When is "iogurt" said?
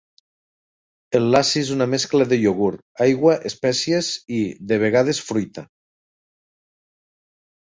2.45-2.81